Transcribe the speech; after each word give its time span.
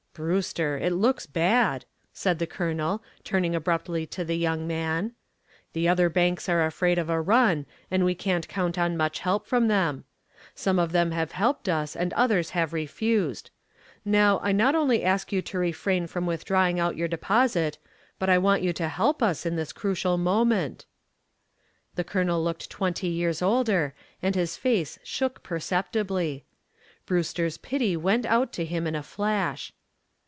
"Brewster, 0.13 0.77
it 0.77 0.91
looks 0.91 1.25
bad," 1.25 1.85
said 2.11 2.37
the 2.37 2.45
Colonel, 2.45 3.01
turning 3.23 3.55
abruptly 3.55 4.05
to 4.07 4.25
the 4.25 4.35
young 4.35 4.67
man. 4.67 5.13
"The 5.71 5.87
other 5.87 6.09
banks 6.09 6.49
are 6.49 6.65
afraid 6.65 6.99
of 6.99 7.09
a 7.09 7.21
run 7.21 7.65
and 7.89 8.03
we 8.03 8.13
can't 8.13 8.45
count 8.49 8.77
on 8.77 8.97
much 8.97 9.19
help 9.19 9.47
from 9.47 9.69
them. 9.69 10.03
Some 10.53 10.79
of 10.79 10.91
them 10.91 11.11
have 11.11 11.31
helped 11.31 11.69
us 11.69 11.95
and 11.95 12.11
others 12.11 12.49
have 12.49 12.73
refused. 12.73 13.51
Now, 14.03 14.41
I 14.43 14.51
not 14.51 14.75
only 14.75 15.01
ask 15.01 15.31
you 15.31 15.41
to 15.43 15.57
refrain 15.57 16.07
from 16.07 16.27
drawing 16.35 16.77
out 16.77 16.97
your 16.97 17.07
deposit, 17.07 17.77
but 18.19 18.29
I 18.29 18.37
want 18.37 18.63
you 18.63 18.73
to 18.73 18.89
help 18.89 19.23
us 19.23 19.45
in 19.45 19.55
this 19.55 19.71
crucial 19.71 20.17
moment." 20.17 20.85
The 21.95 22.03
Colonel 22.03 22.43
looked 22.43 22.69
twenty 22.69 23.07
years 23.07 23.41
older 23.41 23.93
and 24.21 24.35
his 24.35 24.57
voice 24.57 24.99
shook 25.05 25.41
perceptibly. 25.41 26.43
Brewster's 27.05 27.57
pity 27.57 27.95
went 27.95 28.25
out 28.25 28.51
to 28.51 28.65
him 28.65 28.85
in 28.85 28.95
a 28.95 29.03
flash. 29.03 29.71